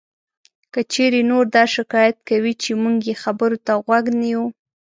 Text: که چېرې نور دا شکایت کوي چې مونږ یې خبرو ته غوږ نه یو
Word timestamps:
که 0.73 0.79
چېرې 0.93 1.21
نور 1.31 1.45
دا 1.55 1.63
شکایت 1.75 2.17
کوي 2.29 2.53
چې 2.63 2.71
مونږ 2.81 2.97
یې 3.09 3.15
خبرو 3.23 3.57
ته 3.65 3.73
غوږ 3.85 4.05
نه 4.19 4.27
یو 4.33 4.43